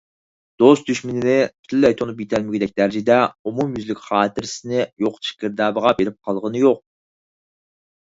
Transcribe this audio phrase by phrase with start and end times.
[0.61, 3.19] دوست- دۈشمىنىنى پۈتۈنلەي تونۇپ يېتەلمىگۈدەك دەرىجىدە
[3.53, 6.87] ئومۇميۈزلۈك خاتىرىسىنى يوقىتىش گىردابىغا بېرىپ قالغىنى يوق.